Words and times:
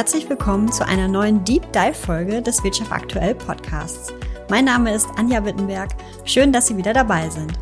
Herzlich 0.00 0.30
willkommen 0.30 0.72
zu 0.72 0.86
einer 0.86 1.08
neuen 1.08 1.44
Deep 1.44 1.74
Dive 1.74 1.92
Folge 1.92 2.40
des 2.40 2.64
Wirtschaft 2.64 2.90
aktuell 2.90 3.34
Podcasts. 3.34 4.10
Mein 4.48 4.64
Name 4.64 4.94
ist 4.94 5.06
Anja 5.18 5.44
Wittenberg. 5.44 5.90
Schön, 6.24 6.54
dass 6.54 6.68
Sie 6.68 6.78
wieder 6.78 6.94
dabei 6.94 7.28
sind. 7.28 7.52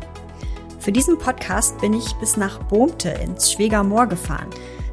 Für 0.79 0.93
diesen 0.93 1.17
Podcast 1.17 1.77
bin 1.81 1.93
ich 1.93 2.13
bis 2.21 2.37
nach 2.37 2.63
Bohmte 2.63 3.09
ins 3.09 3.51
Schwegermoor 3.51 4.07
gefahren, 4.07 4.47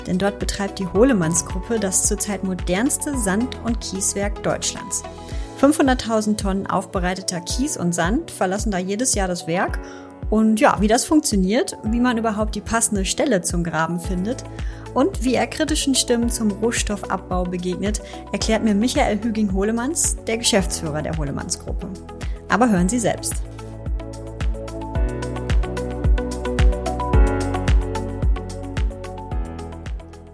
denn 0.09 0.18
dort 0.18 0.40
betreibt 0.40 0.80
die 0.80 0.88
Hohlemanns-Gruppe 0.88 1.78
das 1.78 2.09
zurzeit 2.09 2.42
modernste 2.42 3.16
Sand- 3.16 3.56
und 3.64 3.80
Kieswerk 3.80 4.42
Deutschlands. 4.42 5.04
500.000 5.60 6.36
Tonnen 6.38 6.66
aufbereiteter 6.66 7.40
Kies 7.42 7.76
und 7.76 7.94
Sand 7.94 8.32
verlassen 8.32 8.72
da 8.72 8.78
jedes 8.78 9.14
Jahr 9.14 9.28
das 9.28 9.47
Werk 9.47 9.78
und 10.30 10.58
ja, 10.58 10.78
wie 10.80 10.88
das 10.88 11.05
funktioniert, 11.05 11.78
wie 11.84 12.00
man 12.00 12.19
überhaupt 12.19 12.56
die 12.56 12.60
passende 12.60 13.05
Stelle 13.05 13.42
zum 13.42 13.62
Graben 13.62 14.00
findet 14.00 14.42
und 14.96 15.24
wie 15.24 15.34
er 15.34 15.46
kritischen 15.46 15.95
Stimmen 15.95 16.30
zum 16.30 16.50
Rohstoffabbau 16.50 17.45
begegnet, 17.45 18.00
erklärt 18.32 18.64
mir 18.64 18.74
Michael 18.74 19.22
Hüging-Hohlemanns, 19.22 20.16
der 20.27 20.38
Geschäftsführer 20.38 21.02
der 21.02 21.14
Hohlemanns-Gruppe. 21.19 21.91
Aber 22.48 22.70
hören 22.70 22.88
Sie 22.88 22.98
selbst. 22.98 23.34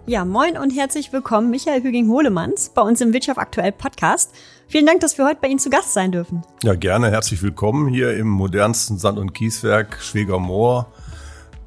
Ja, 0.05 0.23
moin 0.23 0.57
und 0.57 0.69
herzlich 0.69 1.11
willkommen, 1.11 1.49
Michael 1.49 1.83
Hüging-Hohlemanns, 1.83 2.69
bei 2.69 2.83
uns 2.83 3.01
im 3.01 3.11
Wirtschaft 3.11 3.39
aktuell 3.39 3.73
Podcast. 3.73 4.33
Vielen 4.69 4.85
Dank, 4.85 5.01
dass 5.01 5.17
wir 5.17 5.25
heute 5.25 5.39
bei 5.41 5.49
Ihnen 5.49 5.59
zu 5.59 5.69
Gast 5.69 5.91
sein 5.91 6.13
dürfen. 6.13 6.41
Ja, 6.63 6.75
gerne. 6.75 7.11
Herzlich 7.11 7.43
willkommen 7.43 7.89
hier 7.89 8.15
im 8.15 8.29
modernsten 8.29 8.97
Sand- 8.97 9.19
und 9.19 9.33
Kieswerk 9.33 10.01
Schwegermoor, 10.01 10.87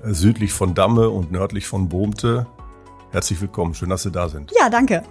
südlich 0.02 0.55
von 0.55 0.72
Damme 0.72 1.11
und 1.11 1.30
nördlich 1.30 1.67
von 1.67 1.91
Bohmte. 1.91 2.47
Herzlich 3.17 3.41
willkommen. 3.41 3.72
Schön, 3.72 3.89
dass 3.89 4.03
Sie 4.03 4.11
da 4.11 4.28
sind. 4.28 4.53
Ja, 4.61 4.69
danke. 4.69 5.03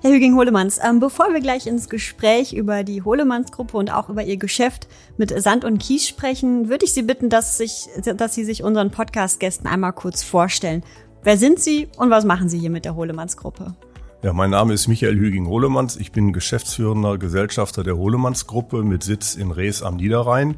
Herr 0.00 0.10
Hüging-Hohlemanns, 0.10 0.80
ähm, 0.82 0.98
bevor 0.98 1.32
wir 1.32 1.40
gleich 1.40 1.68
ins 1.68 1.88
Gespräch 1.88 2.54
über 2.54 2.82
die 2.82 3.02
Hohlemanns-Gruppe 3.02 3.76
und 3.76 3.94
auch 3.94 4.08
über 4.08 4.24
Ihr 4.24 4.36
Geschäft 4.36 4.88
mit 5.16 5.30
Sand 5.40 5.64
und 5.64 5.78
Kies 5.78 6.08
sprechen, 6.08 6.68
würde 6.68 6.84
ich 6.84 6.92
Sie 6.92 7.02
bitten, 7.02 7.28
dass, 7.28 7.58
sich, 7.58 7.86
dass 8.16 8.34
Sie 8.34 8.44
sich 8.44 8.64
unseren 8.64 8.90
Podcast-Gästen 8.90 9.68
einmal 9.68 9.92
kurz 9.92 10.24
vorstellen. 10.24 10.82
Wer 11.22 11.36
sind 11.36 11.60
Sie 11.60 11.86
und 11.98 12.10
was 12.10 12.24
machen 12.24 12.48
Sie 12.48 12.58
hier 12.58 12.70
mit 12.70 12.84
der 12.84 12.96
Hohlemanns-Gruppe? 12.96 13.76
Ja, 14.24 14.32
mein 14.32 14.50
Name 14.50 14.74
ist 14.74 14.88
Michael 14.88 15.16
Hüging-Hohlemanns. 15.16 15.94
Ich 15.94 16.10
bin 16.10 16.32
geschäftsführender 16.32 17.16
Gesellschafter 17.16 17.84
der 17.84 17.96
Hohlemanns-Gruppe 17.96 18.82
mit 18.82 19.04
Sitz 19.04 19.36
in 19.36 19.52
Rees 19.52 19.84
am 19.84 19.98
Niederrhein. 19.98 20.56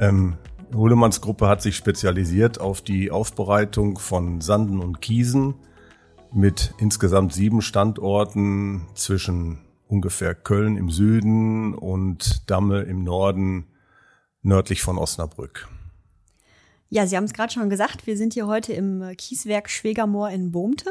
Ähm, 0.00 0.38
Hohlemanns-Gruppe 0.74 1.46
hat 1.46 1.60
sich 1.60 1.76
spezialisiert 1.76 2.58
auf 2.58 2.80
die 2.80 3.10
Aufbereitung 3.10 3.98
von 3.98 4.40
Sanden 4.40 4.80
und 4.80 5.02
Kiesen 5.02 5.56
mit 6.32 6.74
insgesamt 6.78 7.32
sieben 7.32 7.62
Standorten 7.62 8.86
zwischen 8.94 9.58
ungefähr 9.86 10.34
Köln 10.34 10.76
im 10.76 10.90
Süden 10.90 11.74
und 11.74 12.48
Damme 12.50 12.82
im 12.82 13.04
Norden 13.04 13.66
nördlich 14.42 14.82
von 14.82 14.98
Osnabrück. 14.98 15.68
Ja, 16.90 17.06
Sie 17.06 17.16
haben 17.16 17.24
es 17.24 17.32
gerade 17.32 17.52
schon 17.52 17.70
gesagt, 17.70 18.06
wir 18.06 18.16
sind 18.16 18.34
hier 18.34 18.46
heute 18.46 18.72
im 18.72 19.02
äh, 19.02 19.14
Kieswerk 19.14 19.68
Schwegermoor 19.68 20.30
in 20.30 20.52
Bohmte. 20.52 20.90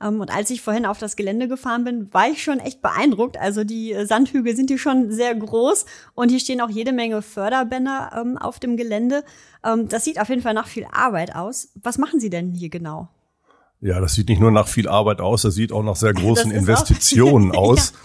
Ähm, 0.00 0.20
und 0.20 0.34
als 0.34 0.50
ich 0.50 0.60
vorhin 0.60 0.84
auf 0.86 0.98
das 0.98 1.16
Gelände 1.16 1.48
gefahren 1.48 1.84
bin, 1.84 2.12
war 2.12 2.28
ich 2.28 2.42
schon 2.42 2.60
echt 2.60 2.82
beeindruckt. 2.82 3.38
Also 3.38 3.64
die 3.64 3.92
äh, 3.92 4.06
Sandhügel 4.06 4.54
sind 4.54 4.68
hier 4.68 4.78
schon 4.78 5.10
sehr 5.10 5.34
groß 5.34 5.86
und 6.14 6.30
hier 6.30 6.40
stehen 6.40 6.60
auch 6.60 6.70
jede 6.70 6.92
Menge 6.92 7.22
Förderbänder 7.22 8.10
ähm, 8.20 8.36
auf 8.36 8.58
dem 8.58 8.76
Gelände. 8.76 9.24
Ähm, 9.64 9.88
das 9.88 10.04
sieht 10.04 10.20
auf 10.20 10.28
jeden 10.28 10.42
Fall 10.42 10.54
nach 10.54 10.68
viel 10.68 10.86
Arbeit 10.92 11.34
aus. 11.34 11.70
Was 11.82 11.96
machen 11.98 12.20
Sie 12.20 12.30
denn 12.30 12.50
hier 12.50 12.68
genau? 12.68 13.08
Ja, 13.84 14.00
das 14.00 14.14
sieht 14.14 14.30
nicht 14.30 14.40
nur 14.40 14.50
nach 14.50 14.66
viel 14.66 14.88
Arbeit 14.88 15.20
aus, 15.20 15.42
das 15.42 15.54
sieht 15.54 15.70
auch 15.70 15.82
nach 15.82 15.96
sehr 15.96 16.14
großen 16.14 16.50
Investitionen 16.50 17.52
aus. 17.54 17.92
ja. 17.92 17.98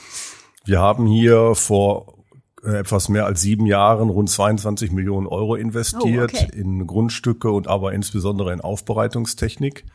Wir 0.66 0.80
haben 0.82 1.08
hier 1.08 1.56
vor 1.56 2.18
äh, 2.64 2.80
etwas 2.80 3.08
mehr 3.08 3.26
als 3.26 3.40
sieben 3.40 3.66
Jahren 3.66 4.10
rund 4.10 4.30
22 4.30 4.92
Millionen 4.92 5.26
Euro 5.26 5.56
investiert 5.56 6.32
oh, 6.34 6.38
okay. 6.38 6.52
in 6.54 6.86
Grundstücke 6.86 7.50
und 7.50 7.70
aber 7.70 7.94
insbesondere 7.94 8.52
in 8.52 8.60
Aufbereitungstechnik. 8.60 9.86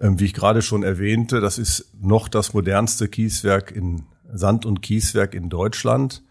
Ähm, 0.00 0.20
wie 0.20 0.26
ich 0.26 0.34
gerade 0.34 0.62
schon 0.62 0.84
erwähnte, 0.84 1.40
das 1.40 1.58
ist 1.58 1.92
noch 2.00 2.28
das 2.28 2.54
modernste 2.54 3.08
Kieswerk 3.08 3.72
in 3.72 4.04
Sand- 4.32 4.66
und 4.66 4.82
Kieswerk 4.82 5.34
in 5.34 5.48
Deutschland. 5.48 6.22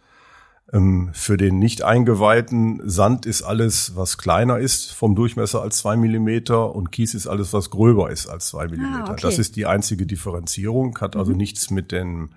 Ähm, 0.74 1.12
für 1.14 1.38
den 1.38 1.60
nicht 1.60 1.84
eingeweihten 1.84 2.82
Sand 2.84 3.26
ist 3.26 3.42
alles, 3.42 3.96
was 3.96 4.18
kleiner 4.18 4.60
ist 4.60 4.92
vom 4.92 5.16
Durchmesser 5.16 5.62
als 5.62 5.78
zwei 5.78 5.96
Millimeter 5.96 6.76
und 6.76 6.92
Kies 6.92 7.14
ist 7.14 7.26
alles, 7.26 7.54
was 7.54 7.70
gröber 7.70 8.10
ist 8.12 8.28
als 8.28 8.50
zwei 8.50 8.68
Millimeter. 8.68 9.06
Ah, 9.06 9.12
okay. 9.12 9.22
Das 9.22 9.40
ist 9.40 9.56
die 9.56 9.66
einzige 9.66 10.06
Differenzierung, 10.06 10.98
hat 11.00 11.16
also 11.16 11.32
mhm. 11.32 11.38
nichts 11.38 11.72
mit 11.72 11.94
den 11.94 12.32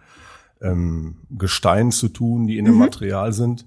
ähm, 0.60 1.16
Gestein 1.30 1.90
zu 1.90 2.08
tun, 2.08 2.46
die 2.46 2.58
in 2.58 2.66
dem 2.66 2.74
mhm. 2.74 2.80
Material 2.80 3.32
sind. 3.32 3.66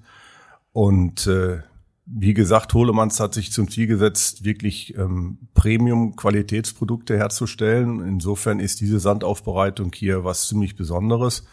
Und 0.71 1.27
äh, 1.27 1.59
wie 2.05 2.33
gesagt, 2.33 2.73
Holemanns 2.73 3.19
hat 3.19 3.33
sich 3.33 3.51
zum 3.51 3.69
Ziel 3.69 3.87
gesetzt, 3.87 4.43
wirklich 4.43 4.97
ähm, 4.97 5.37
Premium-Qualitätsprodukte 5.55 7.17
herzustellen. 7.17 7.99
Insofern 7.99 8.59
ist 8.59 8.81
diese 8.81 8.99
Sandaufbereitung 8.99 9.91
hier 9.93 10.23
was 10.23 10.47
ziemlich 10.47 10.75
Besonderes. 10.75 11.45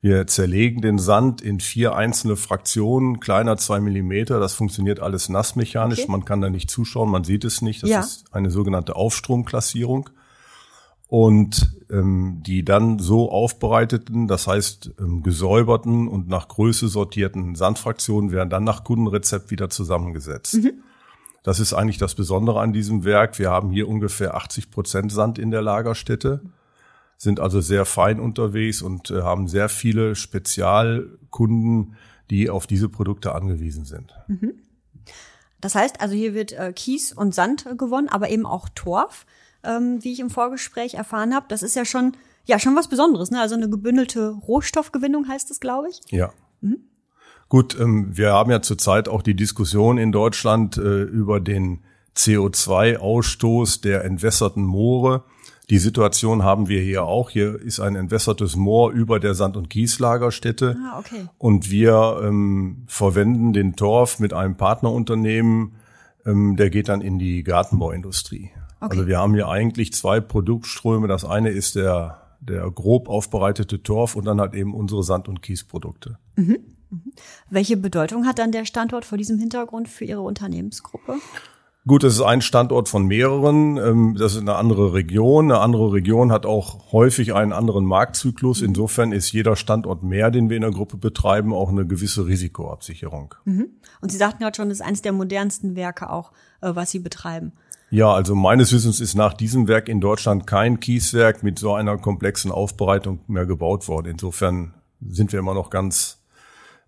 Wir 0.00 0.26
zerlegen 0.26 0.82
den 0.82 0.98
Sand 0.98 1.40
in 1.40 1.58
vier 1.58 1.96
einzelne 1.96 2.36
Fraktionen, 2.36 3.18
kleiner 3.18 3.56
zwei 3.56 3.80
Millimeter. 3.80 4.38
Das 4.38 4.54
funktioniert 4.54 5.00
alles 5.00 5.28
nassmechanisch. 5.28 6.00
Okay. 6.00 6.10
Man 6.10 6.24
kann 6.24 6.40
da 6.40 6.50
nicht 6.50 6.70
zuschauen, 6.70 7.10
man 7.10 7.24
sieht 7.24 7.44
es 7.44 7.62
nicht. 7.62 7.82
Das 7.82 7.90
ja. 7.90 8.00
ist 8.00 8.32
eine 8.32 8.50
sogenannte 8.50 8.94
Aufstromklassierung 8.94 10.10
und 11.08 11.76
ähm, 11.90 12.42
die 12.44 12.64
dann 12.64 12.98
so 12.98 13.30
aufbereiteten, 13.30 14.26
das 14.26 14.46
heißt 14.46 14.94
ähm, 14.98 15.22
gesäuberten 15.22 16.08
und 16.08 16.28
nach 16.28 16.48
Größe 16.48 16.88
sortierten 16.88 17.54
Sandfraktionen 17.54 18.32
werden 18.32 18.50
dann 18.50 18.64
nach 18.64 18.82
Kundenrezept 18.84 19.50
wieder 19.50 19.70
zusammengesetzt. 19.70 20.54
Mhm. 20.54 20.82
Das 21.44 21.60
ist 21.60 21.74
eigentlich 21.74 21.98
das 21.98 22.16
Besondere 22.16 22.60
an 22.60 22.72
diesem 22.72 23.04
Werk. 23.04 23.38
Wir 23.38 23.50
haben 23.50 23.70
hier 23.70 23.88
ungefähr 23.88 24.34
80 24.34 24.72
Prozent 24.72 25.12
Sand 25.12 25.38
in 25.38 25.52
der 25.52 25.62
Lagerstätte, 25.62 26.40
sind 27.16 27.40
also 27.40 27.60
sehr 27.60 27.84
fein 27.84 28.20
unterwegs 28.20 28.82
und 28.82 29.10
äh, 29.10 29.22
haben 29.22 29.48
sehr 29.48 29.68
viele 29.68 30.14
Spezialkunden, 30.14 31.96
die 32.30 32.50
auf 32.50 32.66
diese 32.66 32.88
Produkte 32.88 33.34
angewiesen 33.34 33.84
sind. 33.84 34.14
Mhm. 34.28 34.54
Das 35.60 35.74
heißt 35.74 36.00
also, 36.00 36.14
hier 36.14 36.34
wird 36.34 36.52
äh, 36.52 36.72
Kies 36.72 37.12
und 37.12 37.34
Sand 37.34 37.66
äh, 37.66 37.76
gewonnen, 37.76 38.08
aber 38.08 38.28
eben 38.28 38.46
auch 38.46 38.68
Torf 38.74 39.26
ähm, 39.66 40.02
wie 40.02 40.12
ich 40.12 40.20
im 40.20 40.30
Vorgespräch 40.30 40.94
erfahren 40.94 41.34
habe. 41.34 41.46
Das 41.48 41.62
ist 41.62 41.76
ja 41.76 41.84
schon, 41.84 42.12
ja, 42.44 42.58
schon 42.58 42.76
was 42.76 42.88
Besonderes, 42.88 43.30
ne? 43.30 43.40
Also 43.40 43.54
eine 43.54 43.68
gebündelte 43.68 44.30
Rohstoffgewinnung 44.30 45.28
heißt 45.28 45.50
es, 45.50 45.60
glaube 45.60 45.88
ich. 45.90 46.00
Ja. 46.10 46.32
Mhm. 46.60 46.78
Gut, 47.48 47.78
ähm, 47.78 48.16
wir 48.16 48.32
haben 48.32 48.50
ja 48.50 48.62
zurzeit 48.62 49.08
auch 49.08 49.22
die 49.22 49.36
Diskussion 49.36 49.98
in 49.98 50.12
Deutschland 50.12 50.78
äh, 50.78 51.02
über 51.02 51.40
den 51.40 51.80
CO2-Ausstoß 52.16 53.82
der 53.82 54.04
entwässerten 54.04 54.64
Moore. 54.64 55.24
Die 55.68 55.78
Situation 55.78 56.44
haben 56.44 56.68
wir 56.68 56.80
hier 56.80 57.04
auch. 57.04 57.30
Hier 57.30 57.60
ist 57.60 57.80
ein 57.80 57.96
entwässertes 57.96 58.54
Moor 58.54 58.92
über 58.92 59.18
der 59.18 59.34
Sand- 59.34 59.56
und 59.56 59.68
Kieslagerstätte. 59.68 60.76
Ah, 60.80 60.98
okay. 61.00 61.26
Und 61.38 61.70
wir 61.70 62.20
ähm, 62.22 62.84
verwenden 62.86 63.52
den 63.52 63.74
Torf 63.74 64.20
mit 64.20 64.32
einem 64.32 64.56
Partnerunternehmen, 64.56 65.72
ähm, 66.24 66.56
der 66.56 66.70
geht 66.70 66.88
dann 66.88 67.00
in 67.00 67.18
die 67.18 67.42
Gartenbauindustrie. 67.42 68.50
Okay. 68.80 68.90
Also 68.90 69.06
wir 69.08 69.18
haben 69.18 69.34
hier 69.34 69.48
eigentlich 69.48 69.92
zwei 69.92 70.20
Produktströme. 70.20 71.08
Das 71.08 71.24
eine 71.24 71.50
ist 71.50 71.74
der, 71.74 72.22
der 72.40 72.70
grob 72.70 73.08
aufbereitete 73.08 73.82
Torf 73.82 74.14
und 74.14 74.24
dann 74.24 74.40
halt 74.40 74.54
eben 74.54 74.72
unsere 74.72 75.02
Sand- 75.02 75.28
und 75.28 75.42
Kiesprodukte. 75.42 76.18
Mhm. 76.36 76.58
Mhm. 76.90 77.12
Welche 77.50 77.76
Bedeutung 77.76 78.24
hat 78.26 78.38
dann 78.38 78.52
der 78.52 78.66
Standort 78.66 79.04
vor 79.04 79.18
diesem 79.18 79.40
Hintergrund 79.40 79.88
für 79.88 80.04
Ihre 80.04 80.20
Unternehmensgruppe? 80.20 81.16
Gut, 81.86 82.02
das 82.02 82.14
ist 82.14 82.20
ein 82.20 82.42
Standort 82.42 82.88
von 82.88 83.06
mehreren. 83.06 83.76
Ähm, 83.76 84.16
das 84.18 84.34
ist 84.34 84.40
eine 84.40 84.56
andere 84.56 84.92
Region. 84.92 85.52
Eine 85.52 85.60
andere 85.60 85.92
Region 85.92 86.32
hat 86.32 86.44
auch 86.44 86.90
häufig 86.90 87.32
einen 87.32 87.52
anderen 87.52 87.84
Marktzyklus. 87.84 88.60
Insofern 88.60 89.12
ist 89.12 89.30
jeder 89.30 89.54
Standort 89.54 90.02
mehr, 90.02 90.32
den 90.32 90.50
wir 90.50 90.56
in 90.56 90.62
der 90.62 90.72
Gruppe 90.72 90.96
betreiben, 90.96 91.54
auch 91.54 91.68
eine 91.68 91.86
gewisse 91.86 92.26
Risikoabsicherung. 92.26 93.36
Mhm. 93.44 93.68
Und 94.00 94.10
Sie 94.10 94.18
sagten 94.18 94.42
gerade 94.42 94.56
schon, 94.56 94.68
das 94.68 94.80
ist 94.80 94.84
eines 94.84 95.02
der 95.02 95.12
modernsten 95.12 95.76
Werke 95.76 96.10
auch, 96.10 96.32
äh, 96.60 96.74
was 96.74 96.90
Sie 96.90 96.98
betreiben. 96.98 97.52
Ja, 97.90 98.12
also 98.12 98.34
meines 98.34 98.72
Wissens 98.72 98.98
ist 98.98 99.14
nach 99.14 99.34
diesem 99.34 99.68
Werk 99.68 99.88
in 99.88 100.00
Deutschland 100.00 100.44
kein 100.44 100.80
Kieswerk 100.80 101.44
mit 101.44 101.60
so 101.60 101.72
einer 101.74 101.98
komplexen 101.98 102.50
Aufbereitung 102.50 103.20
mehr 103.28 103.46
gebaut 103.46 103.86
worden. 103.86 104.08
Insofern 104.08 104.74
sind 105.08 105.32
wir 105.32 105.38
immer 105.38 105.54
noch 105.54 105.70
ganz 105.70 106.18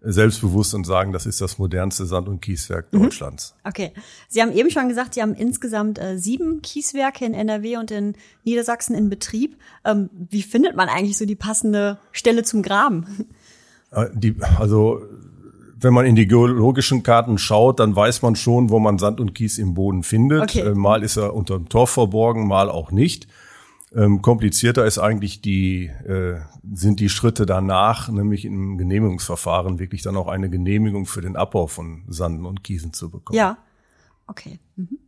selbstbewusst 0.01 0.75
und 0.75 0.85
sagen, 0.85 1.13
das 1.13 1.27
ist 1.27 1.41
das 1.41 1.59
modernste 1.59 2.07
Sand- 2.07 2.29
und 2.29 2.41
Kieswerk 2.41 2.93
mhm. 2.93 3.03
Deutschlands. 3.03 3.55
Okay. 3.65 3.93
Sie 4.29 4.41
haben 4.41 4.53
eben 4.53 4.71
schon 4.71 4.89
gesagt, 4.89 5.15
Sie 5.15 5.23
haben 5.23 5.35
insgesamt 5.35 5.99
äh, 5.99 6.19
sieben 6.19 6.63
Kieswerke 6.63 7.25
in 7.25 7.35
NRW 7.35 7.79
und 7.79 7.91
in 7.91 8.15
Niedersachsen 8.45 8.95
in 8.95 9.09
Betrieb. 9.09 9.57
Ähm, 9.85 10.09
wie 10.13 10.43
findet 10.43 10.77
man 10.77 10.89
eigentlich 10.89 11.19
so 11.19 11.27
die 11.27 11.35
passende 11.35 11.99
Stelle 12.13 12.43
zum 12.45 12.63
Graben? 12.63 13.27
Äh, 13.91 14.07
die, 14.13 14.37
also 14.59 15.01
wenn 15.81 15.95
man 15.95 16.07
in 16.07 16.17
die 16.17 16.27
geologischen 16.27 17.03
Karten 17.03 17.39
schaut, 17.39 17.81
dann 17.81 17.95
weiß 17.95 18.23
man 18.23 18.37
schon, 18.37 18.71
wo 18.71 18.79
man 18.79 18.99
Sand 18.99 19.21
und 19.21 19.35
Kies 19.35 19.59
im 19.59 19.75
Boden 19.75 20.03
findet. 20.03 20.43
Okay. 20.43 20.61
Äh, 20.61 20.75
mal 20.75 21.03
ist 21.03 21.17
er 21.17 21.35
unter 21.35 21.57
dem 21.57 21.69
Torf 21.69 21.91
verborgen, 21.91 22.47
mal 22.47 22.69
auch 22.69 22.91
nicht. 22.91 23.29
Ähm, 23.95 24.21
komplizierter 24.21 24.85
ist 24.85 24.99
eigentlich 24.99 25.41
die, 25.41 25.87
äh, 25.87 26.41
sind 26.73 27.01
die 27.01 27.09
Schritte 27.09 27.47
danach, 27.47 28.09
nämlich 28.09 28.45
im 28.45 28.77
Genehmigungsverfahren 28.77 29.79
wirklich 29.79 30.03
dann 30.03 30.17
auch 30.17 30.29
eine 30.29 30.51
Genehmigung 30.51 31.07
für 31.07 31.23
den 31.23 31.37
Abbau 31.37 31.67
von 31.67 32.05
Sanden 32.09 32.45
und 32.45 32.63
Kiesen 32.63 32.93
zu 32.93 33.11
bekommen. 33.11 33.37
Ja, 33.37 33.59
okay. 34.27 34.59
Mhm. 34.77 34.99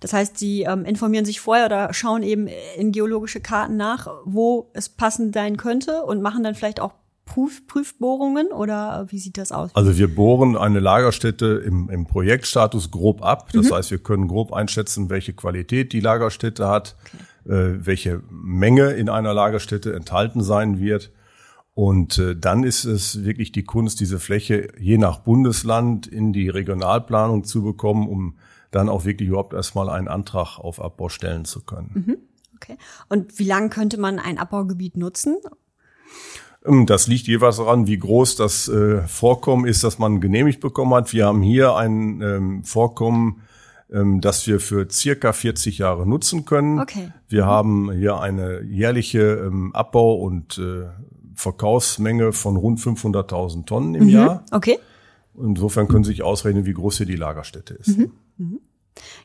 Das 0.00 0.12
heißt, 0.12 0.38
Sie 0.38 0.62
ähm, 0.62 0.84
informieren 0.84 1.24
sich 1.24 1.40
vorher 1.40 1.66
oder 1.66 1.92
schauen 1.92 2.22
eben 2.22 2.48
in 2.76 2.92
geologische 2.92 3.40
Karten 3.40 3.76
nach, 3.76 4.06
wo 4.24 4.70
es 4.74 4.88
passend 4.88 5.34
sein 5.34 5.56
könnte 5.56 6.04
und 6.04 6.22
machen 6.22 6.42
dann 6.44 6.54
vielleicht 6.54 6.80
auch 6.80 6.92
Prüf 7.24 7.66
Prüfbohrungen 7.66 8.48
oder 8.52 9.06
wie 9.10 9.18
sieht 9.18 9.36
das 9.36 9.52
aus? 9.52 9.74
Also 9.74 9.98
wir 9.98 10.14
bohren 10.14 10.56
eine 10.56 10.80
Lagerstätte 10.80 11.62
im, 11.64 11.90
im 11.90 12.06
Projektstatus 12.06 12.90
grob 12.90 13.22
ab. 13.22 13.50
Das 13.52 13.68
mhm. 13.68 13.74
heißt, 13.74 13.90
wir 13.90 13.98
können 13.98 14.28
grob 14.28 14.52
einschätzen, 14.52 15.10
welche 15.10 15.34
Qualität 15.34 15.92
die 15.92 16.00
Lagerstätte 16.00 16.68
hat, 16.68 16.96
okay. 17.04 17.24
Äh, 17.48 17.84
welche 17.84 18.22
Menge 18.30 18.90
in 18.90 19.08
einer 19.08 19.34
Lagerstätte 19.34 19.94
enthalten 19.94 20.42
sein 20.42 20.78
wird. 20.78 21.12
Und 21.74 22.18
äh, 22.18 22.36
dann 22.36 22.64
ist 22.64 22.84
es 22.84 23.24
wirklich 23.24 23.52
die 23.52 23.64
Kunst, 23.64 24.00
diese 24.00 24.18
Fläche 24.18 24.68
je 24.78 24.98
nach 24.98 25.20
Bundesland 25.20 26.06
in 26.06 26.32
die 26.32 26.48
Regionalplanung 26.48 27.44
zu 27.44 27.62
bekommen, 27.62 28.08
um 28.08 28.38
dann 28.70 28.88
auch 28.88 29.04
wirklich 29.04 29.28
überhaupt 29.28 29.54
erstmal 29.54 29.88
einen 29.88 30.08
Antrag 30.08 30.58
auf 30.58 30.80
Abbau 30.80 31.08
stellen 31.08 31.44
zu 31.44 31.64
können. 31.64 32.04
Mhm. 32.06 32.16
Okay. 32.56 32.76
Und 33.08 33.38
wie 33.38 33.44
lange 33.44 33.68
könnte 33.68 33.98
man 33.98 34.18
ein 34.18 34.38
Abbaugebiet 34.38 34.96
nutzen? 34.96 35.36
Ähm, 36.66 36.86
das 36.86 37.06
liegt 37.06 37.26
jeweils 37.28 37.56
daran, 37.56 37.86
wie 37.86 37.98
groß 37.98 38.36
das 38.36 38.68
äh, 38.68 39.02
Vorkommen 39.06 39.64
ist, 39.64 39.84
das 39.84 39.98
man 39.98 40.20
genehmigt 40.20 40.60
bekommen 40.60 40.94
hat. 40.94 41.12
Wir 41.12 41.26
haben 41.26 41.42
hier 41.42 41.76
ein 41.76 42.20
ähm, 42.20 42.64
Vorkommen, 42.64 43.42
ähm, 43.92 44.20
das 44.20 44.46
wir 44.46 44.60
für 44.60 44.88
circa 44.90 45.32
40 45.32 45.78
Jahre 45.78 46.06
nutzen 46.06 46.44
können. 46.44 46.78
Okay. 46.78 47.12
Wir 47.28 47.46
haben 47.46 47.90
hier 47.92 48.20
eine 48.20 48.62
jährliche 48.62 49.20
ähm, 49.20 49.74
Abbau- 49.74 50.16
und 50.16 50.58
äh, 50.58 50.88
Verkaufsmenge 51.34 52.32
von 52.32 52.56
rund 52.56 52.80
500.000 52.80 53.66
Tonnen 53.66 53.94
im 53.94 54.04
mhm. 54.04 54.08
Jahr. 54.10 54.44
Okay. 54.50 54.78
Insofern 55.40 55.86
können 55.86 56.04
Sie 56.04 56.10
sich 56.10 56.22
ausrechnen, 56.22 56.66
wie 56.66 56.72
groß 56.72 56.98
hier 56.98 57.06
die 57.06 57.16
Lagerstätte 57.16 57.74
ist. 57.74 57.96
Mhm. 57.96 58.12
Mhm. 58.38 58.60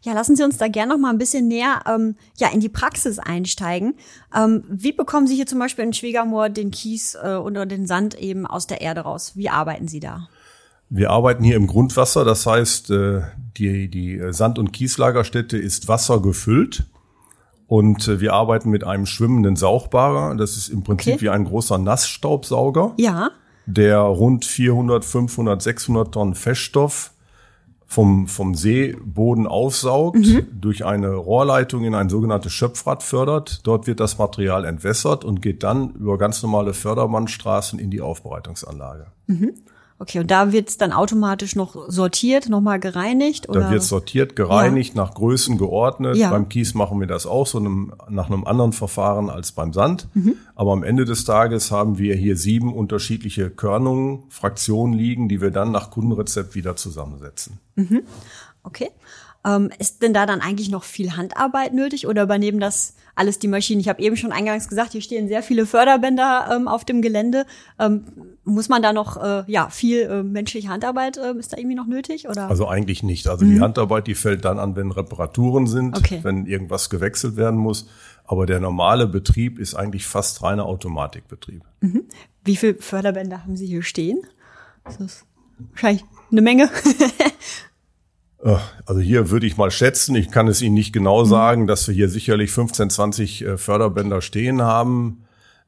Ja, 0.03 0.13
lassen 0.13 0.35
Sie 0.35 0.43
uns 0.43 0.57
da 0.57 0.67
gerne 0.67 0.93
noch 0.93 0.99
mal 0.99 1.09
ein 1.09 1.17
bisschen 1.17 1.47
näher 1.47 1.81
ähm, 1.87 2.15
ja, 2.37 2.49
in 2.49 2.59
die 2.59 2.69
Praxis 2.69 3.17
einsteigen. 3.17 3.95
Ähm, 4.35 4.63
wie 4.69 4.91
bekommen 4.91 5.25
Sie 5.25 5.35
hier 5.35 5.47
zum 5.47 5.57
Beispiel 5.57 5.85
in 5.85 5.93
Schwegermoor 5.93 6.49
den 6.49 6.69
Kies 6.69 7.15
äh, 7.15 7.35
oder 7.35 7.65
den 7.65 7.87
Sand 7.87 8.19
eben 8.19 8.45
aus 8.45 8.67
der 8.67 8.81
Erde 8.81 9.01
raus? 9.01 9.31
Wie 9.35 9.49
arbeiten 9.49 9.87
Sie 9.87 9.99
da? 9.99 10.27
Wir 10.89 11.09
arbeiten 11.09 11.43
hier 11.43 11.55
im 11.55 11.65
Grundwasser, 11.65 12.23
das 12.23 12.45
heißt, 12.45 12.91
äh, 12.91 13.21
die, 13.57 13.89
die 13.89 14.21
Sand- 14.31 14.59
und 14.59 14.73
Kieslagerstätte 14.73 15.57
ist 15.57 15.87
wassergefüllt 15.87 16.85
und 17.67 18.07
äh, 18.07 18.19
wir 18.19 18.33
arbeiten 18.33 18.69
mit 18.69 18.83
einem 18.83 19.05
schwimmenden 19.05 19.55
Saugbare. 19.55 20.35
Das 20.35 20.57
ist 20.57 20.69
im 20.69 20.83
Prinzip 20.83 21.15
okay. 21.15 21.21
wie 21.23 21.29
ein 21.29 21.45
großer 21.45 21.77
Nassstaubsauger. 21.77 22.93
Ja. 22.97 23.31
Der 23.65 23.99
rund 23.99 24.45
400, 24.45 25.05
500, 25.05 25.61
600 25.61 26.13
Tonnen 26.13 26.35
Feststoff 26.35 27.13
vom, 27.85 28.27
vom 28.27 28.55
Seeboden 28.55 29.47
aufsaugt, 29.47 30.17
mhm. 30.17 30.47
durch 30.51 30.83
eine 30.83 31.13
Rohrleitung 31.13 31.83
in 31.83 31.95
ein 31.95 32.09
sogenanntes 32.09 32.51
Schöpfrad 32.51 33.03
fördert. 33.03 33.61
Dort 33.63 33.87
wird 33.87 33.99
das 33.99 34.17
Material 34.17 34.65
entwässert 34.65 35.23
und 35.23 35.41
geht 35.41 35.63
dann 35.63 35.91
über 35.91 36.17
ganz 36.17 36.41
normale 36.43 36.73
Fördermannstraßen 36.73 37.79
in 37.79 37.91
die 37.91 38.01
Aufbereitungsanlage. 38.01 39.07
Mhm. 39.27 39.53
Okay, 39.99 40.19
und 40.19 40.31
da 40.31 40.51
wird's 40.51 40.77
dann 40.77 40.91
automatisch 40.91 41.55
noch 41.55 41.75
sortiert, 41.87 42.49
nochmal 42.49 42.79
gereinigt? 42.79 43.47
Oder? 43.47 43.61
Da 43.61 43.71
wird 43.71 43.83
sortiert, 43.83 44.35
gereinigt, 44.35 44.95
ja. 44.95 45.03
nach 45.03 45.13
Größen 45.13 45.57
geordnet. 45.57 46.17
Ja. 46.17 46.29
Beim 46.29 46.49
Kies 46.49 46.73
machen 46.73 46.99
wir 46.99 47.07
das 47.07 47.25
auch 47.25 47.47
so 47.47 47.59
einem, 47.59 47.93
nach 48.09 48.27
einem 48.27 48.45
anderen 48.45 48.73
Verfahren 48.73 49.29
als 49.29 49.51
beim 49.51 49.71
Sand. 49.71 50.07
Mhm. 50.13 50.35
Aber 50.55 50.73
am 50.73 50.83
Ende 50.83 51.05
des 51.05 51.25
Tages 51.25 51.71
haben 51.71 51.97
wir 51.97 52.15
hier 52.15 52.35
sieben 52.35 52.73
unterschiedliche 52.73 53.49
Körnungen, 53.49 54.23
Fraktionen 54.29 54.93
liegen, 54.93 55.29
die 55.29 55.41
wir 55.41 55.51
dann 55.51 55.71
nach 55.71 55.91
Kundenrezept 55.91 56.55
wieder 56.55 56.75
zusammensetzen. 56.75 57.59
Mhm. 57.75 58.01
Okay. 58.63 58.89
Ähm, 59.45 59.71
ist 59.77 60.01
denn 60.01 60.13
da 60.13 60.25
dann 60.25 60.41
eigentlich 60.41 60.69
noch 60.69 60.83
viel 60.83 61.17
Handarbeit 61.17 61.73
nötig 61.73 62.07
oder 62.07 62.23
übernehmen 62.23 62.59
das 62.59 62.95
alles 63.15 63.39
die 63.39 63.47
Maschinen? 63.47 63.81
Ich 63.81 63.89
habe 63.89 64.01
eben 64.01 64.15
schon 64.15 64.31
eingangs 64.31 64.69
gesagt, 64.69 64.93
hier 64.93 65.01
stehen 65.01 65.27
sehr 65.27 65.43
viele 65.43 65.65
Förderbänder 65.65 66.49
ähm, 66.55 66.67
auf 66.67 66.85
dem 66.85 67.01
Gelände. 67.01 67.45
Ähm, 67.77 68.05
muss 68.45 68.69
man 68.69 68.81
da 68.81 68.93
noch 68.93 69.21
äh, 69.21 69.43
ja 69.47 69.69
viel 69.69 70.01
äh, 70.01 70.23
menschliche 70.23 70.69
Handarbeit 70.69 71.17
äh, 71.17 71.33
ist 71.37 71.51
da 71.53 71.57
irgendwie 71.57 71.75
noch 71.75 71.87
nötig 71.87 72.27
oder? 72.29 72.49
Also 72.49 72.67
eigentlich 72.67 73.03
nicht. 73.03 73.27
Also 73.27 73.45
mhm. 73.45 73.55
die 73.55 73.61
Handarbeit, 73.61 74.07
die 74.07 74.15
fällt 74.15 74.45
dann 74.45 74.59
an, 74.59 74.75
wenn 74.75 74.91
Reparaturen 74.91 75.67
sind, 75.67 75.97
okay. 75.97 76.19
wenn 76.23 76.45
irgendwas 76.45 76.89
gewechselt 76.89 77.35
werden 77.35 77.59
muss. 77.59 77.89
Aber 78.25 78.45
der 78.45 78.61
normale 78.61 79.07
Betrieb 79.07 79.59
ist 79.59 79.75
eigentlich 79.75 80.05
fast 80.05 80.41
reiner 80.41 80.65
Automatikbetrieb. 80.65 81.63
Mhm. 81.81 82.05
Wie 82.45 82.55
viele 82.55 82.75
Förderbänder 82.75 83.43
haben 83.43 83.57
Sie 83.57 83.67
hier 83.67 83.83
stehen? 83.83 84.21
Das 84.85 84.97
ist 84.97 85.25
wahrscheinlich 85.71 86.05
eine 86.31 86.41
Menge. 86.41 86.69
Äh, 88.43 88.57
also 88.85 89.01
hier 89.01 89.29
würde 89.29 89.45
ich 89.45 89.57
mal 89.57 89.71
schätzen, 89.71 90.15
ich 90.15 90.29
kann 90.31 90.47
es 90.47 90.61
Ihnen 90.61 90.75
nicht 90.75 90.93
genau 90.93 91.23
mhm. 91.23 91.29
sagen, 91.29 91.67
dass 91.67 91.87
wir 91.87 91.95
hier 91.95 92.09
sicherlich 92.09 92.51
15, 92.51 92.89
20 92.89 93.41
äh, 93.41 93.57
Förderbänder 93.57 94.21
stehen 94.21 94.61
haben. 94.61 95.25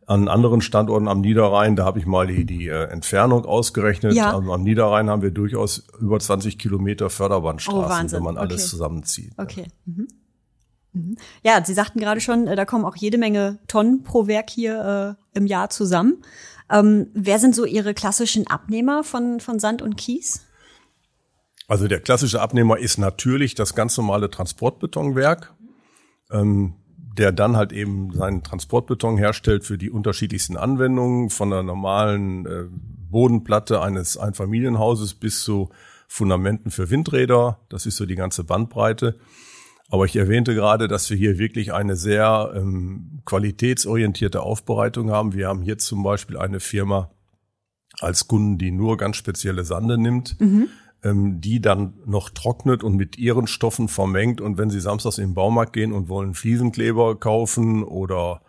An 0.07 0.27
anderen 0.27 0.61
Standorten 0.61 1.07
am 1.07 1.21
Niederrhein, 1.21 1.75
da 1.75 1.83
habe 1.83 1.97
ich 1.97 2.05
mal 2.05 2.27
die, 2.27 2.45
die 2.45 2.67
äh, 2.67 2.83
Entfernung 2.89 3.43
ausgerechnet. 3.45 4.13
Ja. 4.13 4.35
Also 4.35 4.53
am 4.53 4.61
Niederrhein 4.61 5.09
haben 5.09 5.23
wir 5.23 5.31
durchaus 5.31 5.87
über 5.99 6.19
20 6.19 6.59
Kilometer 6.59 7.09
Förderbandstraßen, 7.09 8.09
oh, 8.09 8.13
wenn 8.13 8.23
man 8.23 8.37
alles 8.37 8.61
okay. 8.61 8.69
zusammenzieht. 8.69 9.31
Okay. 9.37 9.65
Mhm. 9.85 10.07
Mhm. 10.93 11.17
Ja, 11.43 11.63
Sie 11.65 11.73
sagten 11.73 11.99
gerade 11.99 12.21
schon, 12.21 12.45
da 12.45 12.65
kommen 12.65 12.85
auch 12.85 12.95
jede 12.95 13.17
Menge 13.17 13.57
Tonnen 13.67 14.03
pro 14.03 14.27
Werk 14.27 14.51
hier 14.51 15.17
äh, 15.33 15.37
im 15.37 15.47
Jahr 15.47 15.71
zusammen. 15.71 16.21
Ähm, 16.69 17.07
wer 17.15 17.39
sind 17.39 17.55
so 17.55 17.65
Ihre 17.65 17.95
klassischen 17.95 18.45
Abnehmer 18.45 19.03
von, 19.03 19.39
von 19.39 19.59
Sand 19.59 19.81
und 19.81 19.97
Kies? 19.97 20.45
Also 21.67 21.87
der 21.87 21.99
klassische 21.99 22.41
Abnehmer 22.41 22.77
ist 22.77 22.97
natürlich 22.97 23.55
das 23.55 23.73
ganz 23.73 23.97
normale 23.97 24.29
Transportbetonwerk, 24.29 25.53
ähm, 26.31 26.75
der 27.17 27.31
dann 27.31 27.55
halt 27.55 27.71
eben 27.71 28.11
seinen 28.13 28.43
Transportbeton 28.43 29.17
herstellt 29.17 29.63
für 29.63 29.77
die 29.77 29.89
unterschiedlichsten 29.89 30.57
Anwendungen, 30.57 31.29
von 31.29 31.49
der 31.49 31.63
normalen 31.63 32.45
äh, 32.45 32.65
Bodenplatte 32.69 33.81
eines 33.81 34.17
Einfamilienhauses 34.17 35.15
bis 35.15 35.41
zu 35.41 35.69
Fundamenten 36.07 36.69
für 36.69 36.89
Windräder. 36.89 37.59
Das 37.69 37.85
ist 37.85 37.95
so 37.95 38.05
die 38.05 38.15
ganze 38.15 38.43
Bandbreite. 38.43 39.17
Aber 39.89 40.05
ich 40.05 40.15
erwähnte 40.15 40.55
gerade, 40.55 40.87
dass 40.87 41.09
wir 41.09 41.17
hier 41.17 41.37
wirklich 41.37 41.73
eine 41.73 41.95
sehr 41.95 42.53
ähm, 42.55 43.21
qualitätsorientierte 43.25 44.41
Aufbereitung 44.41 45.11
haben. 45.11 45.33
Wir 45.33 45.47
haben 45.47 45.61
hier 45.61 45.77
zum 45.77 46.03
Beispiel 46.03 46.37
eine 46.37 46.59
Firma 46.59 47.11
als 47.99 48.27
Kunden, 48.27 48.57
die 48.57 48.71
nur 48.71 48.97
ganz 48.97 49.15
spezielle 49.15 49.63
Sande 49.63 49.97
nimmt. 49.97 50.39
Mhm 50.39 50.67
ähm, 51.05 51.39
die 51.39 51.61
dann 51.61 51.93
noch 52.05 52.31
trocknet 52.31 52.83
und 52.83 52.95
mit 52.95 53.17
ihren 53.17 53.47
Stoffen 53.47 53.87
vermengt. 53.87 54.41
Und 54.41 54.57
wenn 54.57 54.69
Sie 54.69 54.79
samstags 54.79 55.19
in 55.19 55.29
den 55.29 55.33
Baumarkt 55.35 55.73
gehen 55.73 55.93
und 55.93 56.09
wollen 56.09 56.33
Fliesenkleber 56.33 57.15
kaufen 57.19 57.83
oder 57.83 58.41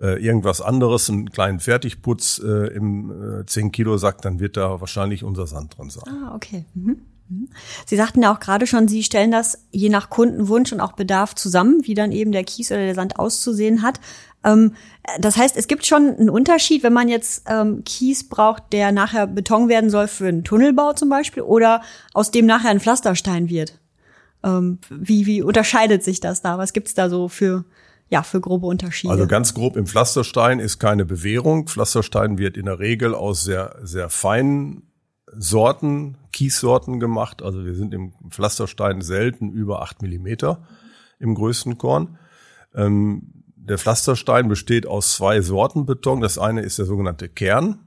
äh, 0.00 0.20
irgendwas 0.24 0.60
anderes, 0.60 1.10
einen 1.10 1.30
kleinen 1.30 1.60
Fertigputz 1.60 2.40
äh, 2.42 2.74
im 2.74 3.42
äh, 3.42 3.46
10 3.46 3.70
Kilo 3.70 3.98
Sack, 3.98 4.22
dann 4.22 4.40
wird 4.40 4.56
da 4.56 4.80
wahrscheinlich 4.80 5.22
unser 5.22 5.46
Sand 5.46 5.76
drin 5.76 5.90
sein. 5.90 6.04
Ah, 6.08 6.34
okay. 6.34 6.64
Mhm. 6.74 7.02
mhm. 7.28 7.48
Sie 7.86 7.96
sagten 7.96 8.22
ja 8.22 8.34
auch 8.34 8.40
gerade 8.40 8.66
schon, 8.66 8.88
Sie 8.88 9.02
stellen 9.02 9.30
das 9.30 9.66
je 9.70 9.90
nach 9.90 10.08
Kundenwunsch 10.08 10.72
und 10.72 10.80
auch 10.80 10.92
Bedarf 10.92 11.34
zusammen, 11.34 11.82
wie 11.84 11.94
dann 11.94 12.12
eben 12.12 12.32
der 12.32 12.44
Kies 12.44 12.72
oder 12.72 12.80
der 12.80 12.94
Sand 12.94 13.18
auszusehen 13.18 13.82
hat. 13.82 14.00
Ähm, 14.44 14.74
das 15.18 15.36
heißt, 15.36 15.56
es 15.56 15.66
gibt 15.66 15.86
schon 15.86 16.16
einen 16.16 16.30
Unterschied, 16.30 16.82
wenn 16.82 16.92
man 16.92 17.08
jetzt 17.08 17.44
ähm, 17.48 17.82
Kies 17.84 18.28
braucht, 18.28 18.72
der 18.72 18.92
nachher 18.92 19.26
Beton 19.26 19.68
werden 19.68 19.90
soll 19.90 20.08
für 20.08 20.26
einen 20.26 20.44
Tunnelbau 20.44 20.92
zum 20.92 21.08
Beispiel, 21.08 21.42
oder 21.42 21.82
aus 22.12 22.30
dem 22.30 22.46
nachher 22.46 22.70
ein 22.70 22.80
Pflasterstein 22.80 23.48
wird. 23.48 23.80
Ähm, 24.42 24.78
wie, 24.90 25.26
wie 25.26 25.42
unterscheidet 25.42 26.04
sich 26.04 26.20
das 26.20 26.42
da? 26.42 26.58
Was 26.58 26.72
gibt's 26.72 26.94
da 26.94 27.08
so 27.08 27.28
für 27.28 27.64
ja, 28.10 28.22
für 28.22 28.40
grobe 28.40 28.66
Unterschiede. 28.66 29.12
Also 29.12 29.26
ganz 29.26 29.54
grob 29.54 29.76
im 29.76 29.86
Pflasterstein 29.86 30.60
ist 30.60 30.78
keine 30.78 31.04
Bewährung. 31.04 31.66
Pflasterstein 31.66 32.38
wird 32.38 32.56
in 32.56 32.66
der 32.66 32.78
Regel 32.78 33.14
aus 33.14 33.44
sehr, 33.44 33.76
sehr 33.82 34.10
feinen 34.10 34.82
Sorten, 35.36 36.18
Kiessorten 36.32 37.00
gemacht. 37.00 37.42
Also 37.42 37.64
wir 37.64 37.74
sind 37.74 37.94
im 37.94 38.12
Pflasterstein 38.28 39.00
selten 39.00 39.50
über 39.50 39.82
acht 39.82 40.02
Millimeter 40.02 40.62
im 41.18 41.34
größten 41.34 41.78
Korn. 41.78 42.18
Ähm, 42.74 43.33
der 43.68 43.78
Pflasterstein 43.78 44.48
besteht 44.48 44.86
aus 44.86 45.14
zwei 45.14 45.40
Sorten 45.40 45.86
Beton. 45.86 46.20
Das 46.20 46.38
eine 46.38 46.60
ist 46.60 46.78
der 46.78 46.84
sogenannte 46.84 47.28
Kern 47.28 47.78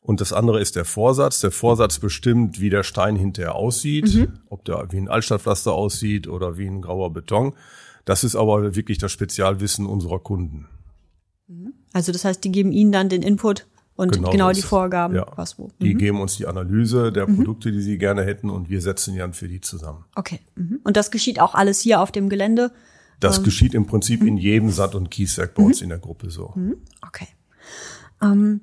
und 0.00 0.20
das 0.20 0.32
andere 0.32 0.60
ist 0.60 0.76
der 0.76 0.84
Vorsatz. 0.84 1.40
Der 1.40 1.50
Vorsatz 1.50 1.98
bestimmt, 1.98 2.60
wie 2.60 2.70
der 2.70 2.82
Stein 2.82 3.16
hinterher 3.16 3.54
aussieht, 3.54 4.14
mhm. 4.14 4.40
ob 4.48 4.64
der 4.64 4.86
wie 4.90 4.98
ein 4.98 5.08
Altstadtpflaster 5.08 5.72
aussieht 5.72 6.26
oder 6.26 6.56
wie 6.58 6.66
ein 6.66 6.80
grauer 6.80 7.12
Beton. 7.12 7.54
Das 8.04 8.24
ist 8.24 8.36
aber 8.36 8.74
wirklich 8.74 8.98
das 8.98 9.12
Spezialwissen 9.12 9.86
unserer 9.86 10.18
Kunden. 10.18 10.68
Mhm. 11.48 11.74
Also 11.92 12.12
das 12.12 12.24
heißt, 12.24 12.42
die 12.42 12.52
geben 12.52 12.72
Ihnen 12.72 12.92
dann 12.92 13.08
den 13.08 13.22
Input 13.22 13.66
und 13.96 14.12
genau, 14.12 14.30
genau 14.30 14.52
die 14.52 14.62
Vorgaben, 14.62 15.14
ja. 15.14 15.26
was 15.36 15.58
wo. 15.58 15.70
Die 15.80 15.94
mhm. 15.94 15.98
geben 15.98 16.20
uns 16.20 16.36
die 16.36 16.46
Analyse 16.46 17.12
der 17.12 17.28
mhm. 17.28 17.36
Produkte, 17.36 17.70
die 17.70 17.80
sie 17.80 17.96
gerne 17.96 18.24
hätten 18.24 18.50
und 18.50 18.68
wir 18.68 18.80
setzen 18.80 19.12
die 19.12 19.20
dann 19.20 19.34
für 19.34 19.48
die 19.48 19.60
zusammen. 19.60 20.04
Okay. 20.16 20.40
Mhm. 20.56 20.80
Und 20.82 20.96
das 20.96 21.10
geschieht 21.10 21.40
auch 21.40 21.54
alles 21.54 21.80
hier 21.80 22.00
auf 22.00 22.10
dem 22.10 22.28
Gelände 22.28 22.72
Das 23.20 23.38
ähm, 23.38 23.44
geschieht 23.44 23.74
im 23.74 23.86
Prinzip 23.86 24.22
in 24.22 24.36
jedem 24.36 24.70
Sand- 24.70 24.94
und 24.94 25.10
Kieswerk 25.10 25.54
bei 25.54 25.62
uns 25.62 25.82
in 25.82 25.88
der 25.88 25.98
Gruppe 25.98 26.30
so. 26.30 26.54
Okay. 27.06 27.28
Ähm, 28.22 28.60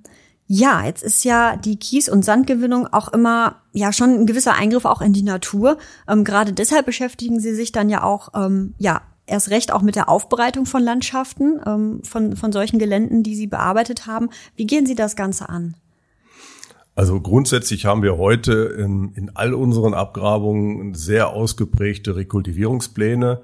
ja, 0.48 0.86
jetzt 0.86 1.02
ist 1.02 1.24
ja 1.24 1.56
die 1.56 1.78
Kies- 1.78 2.10
und 2.10 2.26
Sandgewinnung 2.26 2.86
auch 2.88 3.14
immer 3.14 3.62
ja 3.72 3.94
schon 3.94 4.10
ein 4.10 4.26
gewisser 4.26 4.54
Eingriff 4.54 4.84
auch 4.84 5.02
in 5.02 5.14
die 5.14 5.24
Natur. 5.24 5.78
Ähm, 6.10 6.26
gerade 6.26 6.52
deshalb 6.52 6.86
beschäftigen 6.86 7.40
Sie 7.40 7.56
sich 7.56 7.72
dann 7.72 7.90
ja 7.90 8.04
auch 8.04 8.30
ähm, 8.36 8.74
ja 8.78 9.02
erst 9.28 9.50
recht 9.50 9.72
auch 9.72 9.82
mit 9.82 9.96
der 9.96 10.10
Aufbereitung 10.10 10.66
von 10.66 10.84
Landschaften, 10.84 11.62
ähm, 11.66 12.02
von 12.04 12.36
von 12.36 12.52
solchen 12.52 12.80
Geländen, 12.80 13.24
die 13.24 13.36
Sie 13.36 13.48
bearbeitet 13.48 14.08
haben. 14.08 14.30
Wie 14.58 14.66
gehen 14.66 14.86
Sie 14.86 14.96
das 14.96 15.16
Ganze 15.16 15.48
an? 15.48 15.76
Also 16.96 17.22
grundsätzlich 17.22 17.86
haben 17.86 18.04
wir 18.04 18.18
heute 18.18 18.52
in, 18.78 19.14
in 19.14 19.32
all 19.36 19.54
unseren 19.54 19.94
Abgrabungen 19.94 20.94
sehr 20.94 21.30
ausgeprägte 21.30 22.18
Rekultivierungspläne, 22.18 23.42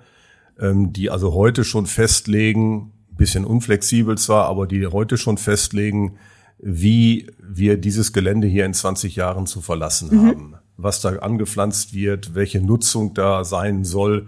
ähm, 0.59 0.93
die 0.93 1.09
also 1.09 1.33
heute 1.33 1.63
schon 1.63 1.85
festlegen, 1.85 2.93
bisschen 3.17 3.45
unflexibel 3.45 4.17
zwar, 4.17 4.45
aber 4.45 4.67
die 4.67 4.85
heute 4.87 5.17
schon 5.17 5.37
festlegen, 5.37 6.17
wie 6.59 7.29
wir 7.41 7.77
dieses 7.77 8.13
Gelände 8.13 8.47
hier 8.47 8.65
in 8.65 8.73
20 8.73 9.15
Jahren 9.15 9.45
zu 9.45 9.61
verlassen 9.61 10.09
mhm. 10.11 10.27
haben. 10.27 10.55
Was 10.77 11.01
da 11.01 11.09
angepflanzt 11.09 11.93
wird, 11.93 12.35
welche 12.35 12.61
Nutzung 12.61 13.13
da 13.13 13.43
sein 13.43 13.83
soll, 13.83 14.27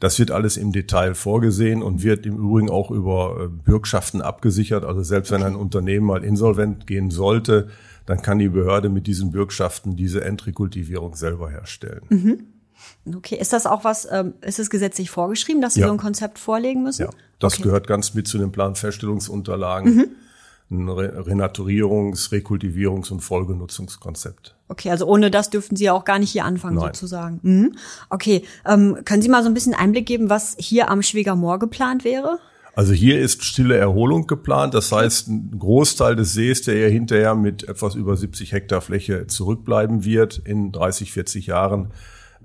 das 0.00 0.18
wird 0.18 0.30
alles 0.30 0.56
im 0.56 0.72
Detail 0.72 1.14
vorgesehen 1.14 1.82
und 1.82 2.04
wird 2.04 2.24
im 2.24 2.36
Übrigen 2.36 2.70
auch 2.70 2.90
über 2.90 3.36
äh, 3.40 3.48
Bürgschaften 3.48 4.22
abgesichert. 4.22 4.84
Also 4.84 5.02
selbst 5.02 5.32
wenn 5.32 5.42
ein 5.42 5.56
Unternehmen 5.56 6.06
mal 6.06 6.22
insolvent 6.22 6.86
gehen 6.86 7.10
sollte, 7.10 7.68
dann 8.06 8.22
kann 8.22 8.38
die 8.38 8.48
Behörde 8.48 8.88
mit 8.90 9.06
diesen 9.06 9.32
Bürgschaften 9.32 9.96
diese 9.96 10.24
Endrekultivierung 10.24 11.16
selber 11.16 11.50
herstellen. 11.50 12.02
Mhm. 12.08 12.38
Okay, 13.06 13.36
ist 13.36 13.52
das 13.52 13.66
auch 13.66 13.84
was, 13.84 14.06
ähm, 14.10 14.34
ist 14.42 14.58
es 14.58 14.70
gesetzlich 14.70 15.10
vorgeschrieben, 15.10 15.60
dass 15.60 15.74
Sie 15.74 15.80
ja. 15.80 15.86
so 15.86 15.92
ein 15.92 15.98
Konzept 15.98 16.38
vorlegen 16.38 16.82
müssen? 16.82 17.02
Ja, 17.02 17.10
das 17.38 17.54
okay. 17.54 17.62
gehört 17.64 17.86
ganz 17.86 18.14
mit 18.14 18.28
zu 18.28 18.38
den 18.38 18.52
Planfeststellungsunterlagen. 18.52 19.94
Mhm 19.94 20.08
ein 20.70 20.88
Renaturierungs-, 20.88 22.30
Rekultivierungs- 22.30 23.10
und 23.10 23.20
Folgenutzungskonzept. 23.20 24.54
Okay, 24.68 24.90
also 24.90 25.06
ohne 25.06 25.30
das 25.30 25.50
dürften 25.50 25.76
Sie 25.76 25.88
auch 25.88 26.04
gar 26.04 26.18
nicht 26.18 26.30
hier 26.30 26.44
anfangen 26.44 26.76
Nein. 26.76 26.92
sozusagen. 26.92 27.40
Mhm. 27.42 27.74
Okay, 28.10 28.42
ähm, 28.66 28.98
können 29.04 29.22
Sie 29.22 29.28
mal 29.28 29.42
so 29.42 29.48
ein 29.48 29.54
bisschen 29.54 29.74
Einblick 29.74 30.06
geben, 30.06 30.28
was 30.28 30.56
hier 30.58 30.90
am 30.90 31.02
Schwegermoor 31.02 31.58
geplant 31.58 32.04
wäre? 32.04 32.38
Also 32.74 32.92
hier 32.92 33.18
ist 33.20 33.44
stille 33.44 33.76
Erholung 33.76 34.26
geplant. 34.26 34.74
Das 34.74 34.92
heißt, 34.92 35.28
ein 35.28 35.58
Großteil 35.58 36.14
des 36.14 36.34
Sees, 36.34 36.62
der 36.62 36.76
hier 36.76 36.90
hinterher 36.90 37.34
mit 37.34 37.66
etwas 37.66 37.94
über 37.94 38.16
70 38.16 38.52
Hektar 38.52 38.82
Fläche 38.82 39.26
zurückbleiben 39.26 40.04
wird, 40.04 40.38
in 40.38 40.70
30, 40.70 41.12
40 41.12 41.46
Jahren, 41.46 41.90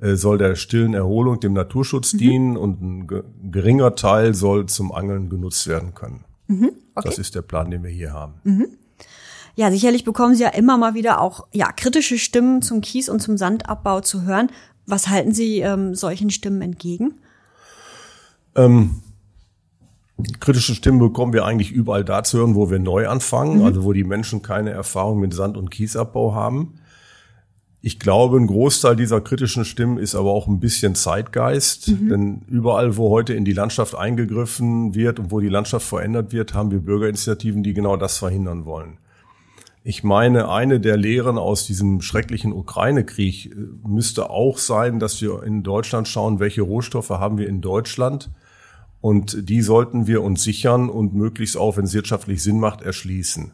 soll 0.01 0.37
der 0.37 0.55
stillen 0.55 0.93
Erholung, 0.93 1.39
dem 1.39 1.53
Naturschutz 1.53 2.13
mhm. 2.13 2.17
dienen 2.17 2.57
und 2.57 2.81
ein 2.81 3.51
geringer 3.51 3.95
Teil 3.95 4.33
soll 4.33 4.65
zum 4.65 4.91
Angeln 4.91 5.29
genutzt 5.29 5.67
werden 5.67 5.93
können. 5.93 6.25
Mhm. 6.47 6.71
Okay. 6.95 7.07
Das 7.07 7.17
ist 7.17 7.35
der 7.35 7.41
Plan, 7.41 7.71
den 7.71 7.83
wir 7.83 7.89
hier 7.89 8.13
haben. 8.13 8.33
Mhm. 8.43 8.67
Ja, 9.55 9.69
sicherlich 9.69 10.03
bekommen 10.03 10.35
Sie 10.35 10.43
ja 10.43 10.49
immer 10.49 10.77
mal 10.77 10.95
wieder 10.95 11.21
auch 11.21 11.47
ja 11.51 11.71
kritische 11.71 12.17
Stimmen 12.17 12.61
zum 12.61 12.81
Kies- 12.81 13.09
und 13.09 13.21
zum 13.21 13.37
Sandabbau 13.37 14.01
zu 14.01 14.23
hören. 14.23 14.49
Was 14.85 15.07
halten 15.09 15.31
Sie 15.33 15.59
ähm, 15.59 15.95
solchen 15.95 16.31
Stimmen 16.31 16.61
entgegen? 16.61 17.13
Ähm, 18.55 19.01
kritische 20.39 20.75
Stimmen 20.75 20.99
bekommen 20.99 21.33
wir 21.33 21.45
eigentlich 21.45 21.71
überall 21.71 22.03
da 22.03 22.23
zu 22.23 22.39
hören, 22.39 22.55
wo 22.55 22.69
wir 22.69 22.79
neu 22.79 23.07
anfangen, 23.07 23.59
mhm. 23.59 23.65
also 23.65 23.83
wo 23.83 23.93
die 23.93 24.03
Menschen 24.03 24.41
keine 24.41 24.71
Erfahrung 24.71 25.19
mit 25.19 25.33
Sand- 25.33 25.57
und 25.57 25.69
Kiesabbau 25.69 26.33
haben. 26.33 26.73
Ich 27.85 27.99
glaube, 27.99 28.37
ein 28.37 28.47
Großteil 28.47 28.95
dieser 28.95 29.19
kritischen 29.19 29.65
Stimmen 29.65 29.97
ist 29.97 30.15
aber 30.15 30.31
auch 30.31 30.47
ein 30.47 30.61
bisschen 30.61 30.95
Zeitgeist, 30.95 31.89
mhm. 31.89 32.09
denn 32.09 32.41
überall, 32.47 32.95
wo 32.95 33.09
heute 33.09 33.33
in 33.33 33.43
die 33.43 33.51
Landschaft 33.51 33.93
eingegriffen 33.93 34.95
wird 34.95 35.19
und 35.19 35.31
wo 35.31 35.41
die 35.41 35.49
Landschaft 35.49 35.85
verändert 35.85 36.31
wird, 36.31 36.53
haben 36.53 36.71
wir 36.71 36.79
Bürgerinitiativen, 36.79 37.61
die 37.61 37.73
genau 37.73 37.97
das 37.97 38.17
verhindern 38.17 38.63
wollen. 38.63 38.99
Ich 39.83 40.01
meine, 40.01 40.47
eine 40.47 40.79
der 40.79 40.95
Lehren 40.95 41.37
aus 41.37 41.67
diesem 41.67 42.01
schrecklichen 42.01 42.53
Ukraine-Krieg 42.53 43.47
äh, 43.47 43.55
müsste 43.85 44.29
auch 44.29 44.59
sein, 44.59 44.99
dass 45.01 45.21
wir 45.21 45.43
in 45.43 45.61
Deutschland 45.61 46.07
schauen, 46.07 46.39
welche 46.39 46.61
Rohstoffe 46.61 47.09
haben 47.09 47.37
wir 47.37 47.49
in 47.49 47.59
Deutschland 47.59 48.31
und 49.01 49.49
die 49.49 49.61
sollten 49.61 50.07
wir 50.07 50.23
uns 50.23 50.41
sichern 50.41 50.89
und 50.89 51.15
möglichst 51.15 51.57
auch, 51.57 51.75
wenn 51.75 51.83
es 51.83 51.93
wirtschaftlich 51.93 52.41
Sinn 52.43 52.61
macht, 52.61 52.81
erschließen. 52.81 53.51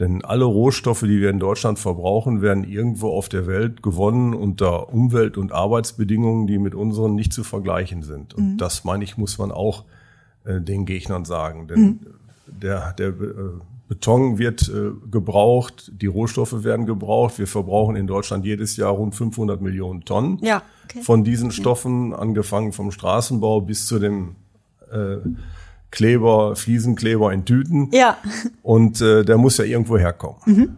Denn 0.00 0.24
alle 0.24 0.46
Rohstoffe, 0.46 1.02
die 1.02 1.20
wir 1.20 1.28
in 1.28 1.38
Deutschland 1.38 1.78
verbrauchen, 1.78 2.40
werden 2.40 2.64
irgendwo 2.64 3.10
auf 3.10 3.28
der 3.28 3.46
Welt 3.46 3.82
gewonnen 3.82 4.32
unter 4.32 4.92
Umwelt- 4.92 5.36
und 5.36 5.52
Arbeitsbedingungen, 5.52 6.46
die 6.46 6.58
mit 6.58 6.74
unseren 6.74 7.14
nicht 7.14 7.34
zu 7.34 7.44
vergleichen 7.44 8.02
sind. 8.02 8.32
Und 8.32 8.52
mhm. 8.52 8.56
das, 8.56 8.84
meine 8.84 9.04
ich, 9.04 9.18
muss 9.18 9.36
man 9.36 9.52
auch 9.52 9.84
äh, 10.44 10.58
den 10.58 10.86
Gegnern 10.86 11.26
sagen. 11.26 11.68
Denn 11.68 11.80
mhm. 11.80 12.00
der, 12.46 12.94
der 12.94 13.08
äh, 13.08 13.12
Beton 13.88 14.38
wird 14.38 14.70
äh, 14.70 14.92
gebraucht, 15.10 15.92
die 15.94 16.06
Rohstoffe 16.06 16.64
werden 16.64 16.86
gebraucht. 16.86 17.38
Wir 17.38 17.46
verbrauchen 17.46 17.94
in 17.94 18.06
Deutschland 18.06 18.46
jedes 18.46 18.78
Jahr 18.78 18.92
rund 18.92 19.14
500 19.14 19.60
Millionen 19.60 20.06
Tonnen 20.06 20.38
ja, 20.40 20.62
okay. 20.84 21.02
von 21.02 21.24
diesen 21.24 21.50
Stoffen, 21.50 22.14
angefangen 22.14 22.72
vom 22.72 22.90
Straßenbau 22.90 23.60
bis 23.60 23.86
zu 23.86 23.98
dem 23.98 24.36
äh, 24.90 25.16
Kleber, 25.90 26.56
Fliesenkleber 26.56 27.32
in 27.32 27.44
Tüten. 27.44 27.90
Ja. 27.92 28.16
Und 28.62 29.00
äh, 29.00 29.24
der 29.24 29.38
muss 29.38 29.58
ja 29.58 29.64
irgendwo 29.64 29.98
herkommen. 29.98 30.40
Mhm. 30.46 30.76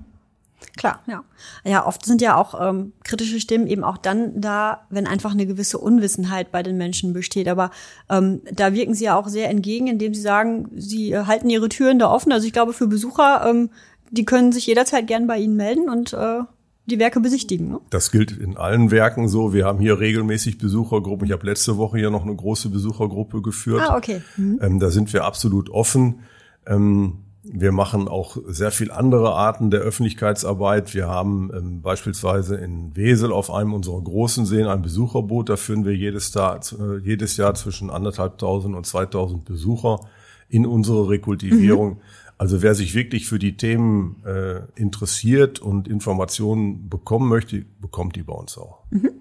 Klar, 0.76 1.00
ja. 1.07 1.23
Ja, 1.64 1.87
oft 1.87 2.04
sind 2.07 2.23
ja 2.23 2.37
auch 2.37 2.59
ähm, 2.59 2.92
kritische 3.04 3.40
Stimmen 3.40 3.66
eben 3.66 3.85
auch 3.85 3.99
dann 3.99 4.40
da, 4.40 4.87
wenn 4.90 5.07
einfach 5.07 5.33
eine 5.33 5.47
gewisse 5.47 5.78
Unwissenheit 5.78 6.50
bei 6.50 6.62
den 6.62 6.78
Menschen 6.78 7.12
besteht. 7.12 7.49
Aber 7.49 7.71
ähm, 8.09 8.40
da 8.50 8.73
wirken 8.73 8.95
sie 8.95 9.04
ja 9.04 9.16
auch 9.16 9.28
sehr 9.28 9.50
entgegen, 9.50 9.87
indem 9.87 10.14
sie 10.14 10.23
sagen, 10.23 10.71
sie 10.75 11.12
äh, 11.12 11.26
halten 11.26 11.50
ihre 11.50 11.69
Türen 11.69 11.99
da 11.99 12.11
offen. 12.11 12.33
Also 12.33 12.47
ich 12.47 12.52
glaube, 12.52 12.73
für 12.73 12.87
Besucher, 12.87 13.45
ähm, 13.47 13.71
die 14.11 14.25
können 14.25 14.52
sich 14.52 14.66
jederzeit 14.66 15.07
gern 15.07 15.26
bei 15.26 15.38
Ihnen 15.38 15.57
melden 15.57 15.88
und 15.88 16.12
äh, 16.12 16.40
die 16.87 16.99
Werke 16.99 17.21
besichtigen. 17.21 17.69
Ne? 17.69 17.81
Das 17.91 18.11
gilt 18.11 18.33
in 18.33 18.57
allen 18.57 18.91
Werken 18.91 19.29
so. 19.29 19.53
Wir 19.53 19.65
haben 19.65 19.79
hier 19.79 20.01
regelmäßig 20.01 20.59
Besuchergruppen. 20.59 21.27
Ich 21.27 21.33
habe 21.33 21.47
letzte 21.47 21.77
Woche 21.77 21.99
hier 21.99 22.11
noch 22.11 22.23
eine 22.23 22.35
große 22.35 22.71
Besuchergruppe 22.71 23.41
geführt. 23.41 23.83
Ah, 23.89 23.97
okay. 23.97 24.23
Mhm. 24.37 24.59
Ähm, 24.61 24.81
da 24.81 24.91
sind 24.91 25.12
wir 25.12 25.25
absolut 25.25 25.71
offen. 25.71 26.21
Ähm, 26.67 27.19
wir 27.45 27.73
machen 27.73 28.07
auch 28.07 28.37
sehr 28.47 28.71
viel 28.71 28.93
andere 28.93 29.35
Arten 29.35 29.71
der 29.71 29.81
Öffentlichkeitsarbeit. 29.81 30.95
Wir 30.95 31.09
haben 31.09 31.51
ähm, 31.55 31.83
beispielsweise 31.83 32.57
in 32.57 32.95
Wesel 32.97 33.33
auf 33.33 33.53
einem 33.53 33.75
unserer 33.75 34.01
großen 34.01 34.47
Seen 34.47 34.67
ein 34.67 34.83
Besucherboot. 34.83 35.49
Da 35.49 35.57
führen 35.57 35.85
wir 35.85 35.95
jedes, 35.95 36.33
Jahr, 36.35 36.61
äh, 36.79 36.99
jedes 36.99 37.37
Jahr 37.37 37.55
zwischen 37.55 37.91
anderthalbtausend 37.91 38.77
und 38.77 38.87
zweitausend 38.87 39.45
Besucher 39.45 40.01
in 40.49 40.67
unsere 40.67 41.09
Rekultivierung. 41.09 41.95
Mhm. 41.95 42.01
Also 42.42 42.61
wer 42.61 42.75
sich 42.75 42.96
wirklich 42.96 43.28
für 43.28 43.38
die 43.38 43.56
Themen 43.56 44.20
äh, 44.26 44.62
interessiert 44.75 45.61
und 45.61 45.87
Informationen 45.87 46.88
bekommen 46.88 47.28
möchte, 47.28 47.64
bekommt 47.80 48.16
die 48.16 48.25
bei 48.25 48.32
uns 48.32 48.58
auch. 48.58 48.82
Mhm. 48.90 49.12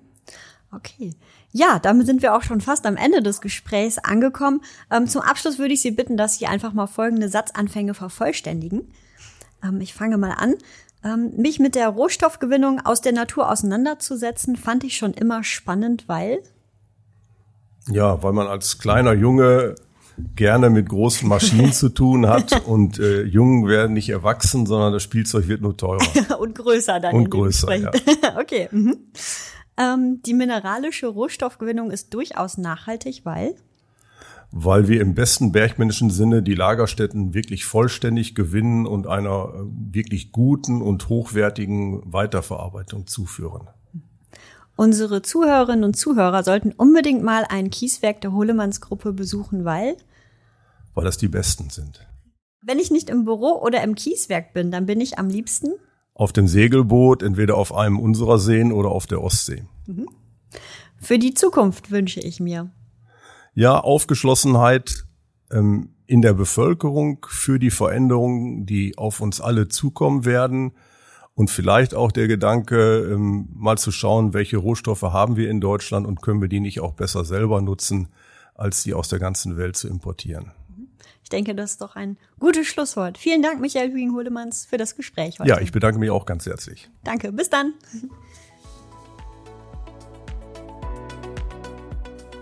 Okay. 0.71 1.13
Ja, 1.51 1.77
damit 1.77 2.07
sind 2.07 2.23
wir 2.23 2.35
auch 2.35 2.41
schon 2.41 2.61
fast 2.61 2.83
am 2.87 2.97
Ende 2.97 3.21
des 3.21 3.39
Gesprächs 3.39 3.99
angekommen. 3.99 4.61
Ähm, 4.89 5.05
zum 5.05 5.21
Abschluss 5.21 5.59
würde 5.59 5.75
ich 5.75 5.83
Sie 5.83 5.91
bitten, 5.91 6.17
dass 6.17 6.39
Sie 6.39 6.47
einfach 6.47 6.73
mal 6.73 6.87
folgende 6.87 7.29
Satzanfänge 7.29 7.93
vervollständigen. 7.93 8.91
Ähm, 9.63 9.81
ich 9.81 9.93
fange 9.93 10.17
mal 10.17 10.31
an. 10.31 10.55
Ähm, 11.03 11.33
mich 11.37 11.59
mit 11.59 11.75
der 11.75 11.89
Rohstoffgewinnung 11.89 12.83
aus 12.83 13.01
der 13.01 13.13
Natur 13.13 13.51
auseinanderzusetzen, 13.51 14.55
fand 14.55 14.83
ich 14.83 14.97
schon 14.97 15.13
immer 15.13 15.43
spannend, 15.43 16.05
weil? 16.07 16.41
Ja, 17.87 18.23
weil 18.23 18.33
man 18.33 18.47
als 18.47 18.79
kleiner 18.79 19.13
Junge 19.13 19.75
gerne 20.36 20.70
mit 20.70 20.89
großen 20.89 21.27
Maschinen 21.27 21.74
zu 21.74 21.89
tun 21.89 22.27
hat 22.27 22.65
und 22.65 23.00
äh, 23.00 23.24
Jungen 23.24 23.68
werden 23.68 23.94
nicht 23.94 24.10
erwachsen, 24.10 24.65
sondern 24.65 24.94
das 24.94 25.03
Spielzeug 25.03 25.48
wird 25.48 25.62
nur 25.62 25.77
teurer. 25.77 26.01
und 26.39 26.56
größer 26.56 27.00
dann. 27.00 27.15
Und 27.15 27.30
größer, 27.30 27.75
ja. 27.75 27.91
okay. 28.39 28.70
Mhm. 28.72 28.98
Ähm, 29.77 30.22
die 30.25 30.34
mineralische 30.34 31.08
Rohstoffgewinnung 31.08 31.91
ist 31.91 32.13
durchaus 32.13 32.58
nachhaltig, 32.58 33.22
weil? 33.24 33.56
Weil 34.51 34.89
wir 34.89 35.00
im 35.00 35.15
besten 35.15 35.53
bergmännischen 35.53 36.10
Sinne 36.10 36.44
die 36.44 36.56
Lagerstätten 36.56 37.34
wirklich 37.34 37.63
vollständig 37.63 38.36
gewinnen 38.36 38.86
und 38.86 39.08
einer 39.08 39.53
äh, 39.53 39.94
wirklich 39.94 40.32
guten 40.32 40.82
und 40.82 41.08
hochwertigen 41.08 42.01
Weiterverarbeitung 42.06 43.08
zuführen. 43.08 43.70
Unsere 44.81 45.21
Zuhörerinnen 45.21 45.83
und 45.83 45.95
Zuhörer 45.95 46.43
sollten 46.43 46.71
unbedingt 46.71 47.21
mal 47.21 47.45
ein 47.47 47.69
Kieswerk 47.69 48.19
der 48.21 48.31
Holemannsgruppe 48.31 49.13
besuchen, 49.13 49.63
weil? 49.63 49.95
Weil 50.95 51.03
das 51.03 51.19
die 51.19 51.27
besten 51.27 51.69
sind. 51.69 52.07
Wenn 52.63 52.79
ich 52.79 52.89
nicht 52.89 53.11
im 53.11 53.23
Büro 53.23 53.61
oder 53.61 53.83
im 53.83 53.93
Kieswerk 53.93 54.55
bin, 54.55 54.71
dann 54.71 54.88
bin 54.88 55.00
ich 55.00 55.19
am 55.19 55.29
liebsten? 55.29 55.67
Auf 56.15 56.33
dem 56.33 56.47
Segelboot, 56.47 57.21
entweder 57.21 57.57
auf 57.57 57.75
einem 57.75 58.00
unserer 58.00 58.39
Seen 58.39 58.71
oder 58.71 58.89
auf 58.89 59.05
der 59.05 59.21
Ostsee. 59.21 59.65
Mhm. 59.85 60.07
Für 61.00 61.19
die 61.19 61.35
Zukunft 61.35 61.91
wünsche 61.91 62.19
ich 62.19 62.39
mir. 62.39 62.71
Ja, 63.53 63.79
Aufgeschlossenheit 63.79 65.05
ähm, 65.51 65.93
in 66.07 66.23
der 66.23 66.33
Bevölkerung 66.33 67.23
für 67.29 67.59
die 67.59 67.69
Veränderungen, 67.69 68.65
die 68.65 68.97
auf 68.97 69.21
uns 69.21 69.41
alle 69.41 69.67
zukommen 69.67 70.25
werden 70.25 70.73
und 71.41 71.50
vielleicht 71.50 71.95
auch 71.95 72.12
der 72.12 72.27
Gedanke, 72.27 73.00
ähm, 73.12 73.50
mal 73.55 73.75
zu 73.75 73.91
schauen, 73.91 74.36
welche 74.36 74.57
Rohstoffe 74.57 75.01
haben 75.01 75.38
wir 75.38 75.50
in 75.50 75.60
Deutschland 75.60 76.05
und 76.05 76.21
können 76.21 76.39
wir 76.39 76.48
die 76.48 76.60
nicht 76.60 76.81
auch 76.81 76.93
besser 76.93 77.25
selber 77.25 77.62
nutzen, 77.62 78.10
als 78.53 78.83
sie 78.83 78.93
aus 78.93 79.10
der 79.10 79.17
ganzen 79.17 79.57
Welt 79.57 79.75
zu 79.75 79.88
importieren. 79.88 80.51
Ich 81.24 81.29
denke, 81.29 81.55
das 81.55 81.71
ist 81.71 81.81
doch 81.81 81.95
ein 81.95 82.17
gutes 82.38 82.67
Schlusswort. 82.67 83.17
Vielen 83.17 83.41
Dank, 83.41 83.60
Michael 83.60 83.91
Hüing-Hohlemanns, 83.91 84.67
für 84.67 84.77
das 84.77 84.95
Gespräch 84.95 85.39
heute. 85.39 85.50
Ja, 85.50 85.60
ich 85.60 85.71
bedanke 85.71 85.98
mich 85.98 86.12
auch 86.12 86.27
ganz 86.27 86.45
herzlich. 86.45 86.91
Danke, 87.03 87.31
bis 87.31 87.50
dann. 87.50 87.74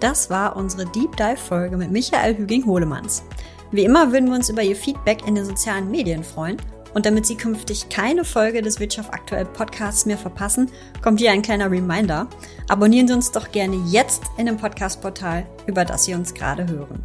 Das 0.02 0.30
war 0.30 0.58
unsere 0.58 0.86
Deep 0.88 1.16
Dive 1.16 1.38
Folge 1.38 1.78
mit 1.78 1.90
Michael 1.90 2.36
Hüging-Hohlemanns. 2.38 3.24
Wie 3.72 3.86
immer 3.86 4.12
würden 4.12 4.28
wir 4.28 4.36
uns 4.36 4.50
über 4.50 4.62
Ihr 4.62 4.76
Feedback 4.76 5.26
in 5.26 5.36
den 5.36 5.46
sozialen 5.46 5.90
Medien 5.90 6.26
freuen. 6.26 6.58
Und 7.00 7.06
damit 7.06 7.26
Sie 7.26 7.38
künftig 7.38 7.88
keine 7.88 8.26
Folge 8.26 8.62
des 8.62 8.82
Wirtschaft 8.82 9.14
aktuell 9.14 9.46
Podcasts 9.46 10.06
mehr 10.06 10.18
verpassen, 10.18 10.70
kommt 11.02 11.22
hier 11.22 11.32
ein 11.32 11.42
kleiner 11.42 11.72
Reminder. 11.72 12.28
Abonnieren 12.68 13.08
Sie 13.08 13.14
uns 13.14 13.32
doch 13.32 13.54
gerne 13.54 13.82
jetzt 13.86 14.24
in 14.36 14.48
dem 14.48 14.58
Podcast-Portal, 14.58 15.46
über 15.66 15.86
das 15.86 16.04
Sie 16.04 16.14
uns 16.14 16.34
gerade 16.34 16.68
hören. 16.68 17.02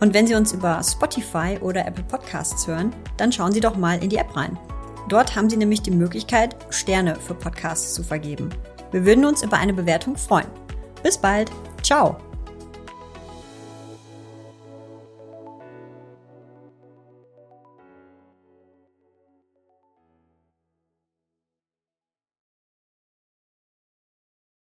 Und 0.00 0.14
wenn 0.14 0.26
Sie 0.26 0.34
uns 0.34 0.52
über 0.52 0.80
Spotify 0.82 1.58
oder 1.60 1.86
Apple 1.86 2.04
Podcasts 2.04 2.66
hören, 2.66 2.94
dann 3.18 3.30
schauen 3.30 3.52
Sie 3.52 3.60
doch 3.60 3.76
mal 3.76 4.02
in 4.02 4.08
die 4.08 4.16
App 4.16 4.34
rein. 4.34 4.58
Dort 5.10 5.36
haben 5.36 5.50
Sie 5.50 5.58
nämlich 5.58 5.82
die 5.82 5.90
Möglichkeit, 5.90 6.56
Sterne 6.70 7.14
für 7.16 7.34
Podcasts 7.34 7.92
zu 7.92 8.02
vergeben. 8.02 8.48
Wir 8.92 9.04
würden 9.04 9.26
uns 9.26 9.42
über 9.42 9.58
eine 9.58 9.74
Bewertung 9.74 10.16
freuen. 10.16 10.48
Bis 11.02 11.18
bald. 11.18 11.50
Ciao. 11.82 12.16